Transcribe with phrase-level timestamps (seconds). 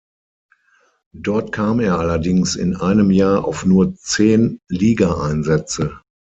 [1.13, 5.99] Dort kam er allerdings in einem Jahr auf nur zehn Ligaeinsätze.